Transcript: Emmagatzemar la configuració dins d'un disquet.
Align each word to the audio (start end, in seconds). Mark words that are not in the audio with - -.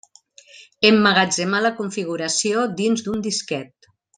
Emmagatzemar 0.89 1.61
la 1.65 1.73
configuració 1.81 2.67
dins 2.81 3.07
d'un 3.09 3.25
disquet. 3.29 3.91